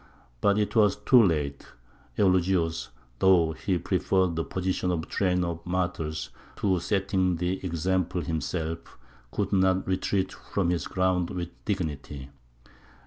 But 0.41 0.57
it 0.57 0.75
was 0.75 0.95
too 0.95 1.21
late. 1.21 1.63
Eulogius, 2.17 2.89
though 3.19 3.51
he 3.51 3.77
preferred 3.77 4.35
the 4.35 4.43
position 4.43 4.89
of 4.89 5.07
trainer 5.07 5.49
of 5.49 5.63
martyrs 5.63 6.31
to 6.55 6.79
setting 6.79 7.35
the 7.35 7.63
example 7.63 8.21
himself, 8.21 8.97
could 9.29 9.53
not 9.53 9.87
retreat 9.87 10.31
from 10.33 10.71
his 10.71 10.87
ground 10.87 11.29
with 11.29 11.49
dignity. 11.65 12.31